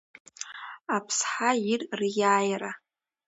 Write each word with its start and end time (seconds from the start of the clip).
Аԥсҳа 0.95 1.51
ир 1.73 1.81
риааира… 1.99 2.71